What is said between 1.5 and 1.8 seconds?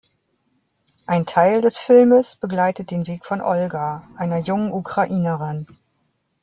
des